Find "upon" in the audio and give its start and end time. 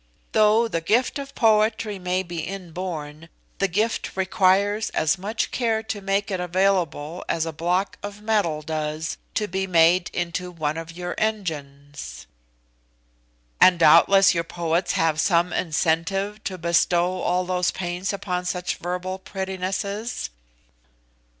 18.11-18.45